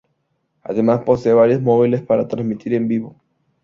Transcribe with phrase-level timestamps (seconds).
[0.63, 3.19] Además posee varios móviles para transmitir en vivo.